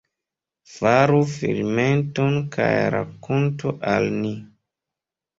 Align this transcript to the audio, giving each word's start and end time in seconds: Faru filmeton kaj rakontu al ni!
Faru 0.75 1.17
filmeton 1.33 2.37
kaj 2.55 2.69
rakontu 2.95 3.75
al 3.91 4.09
ni! 4.23 4.33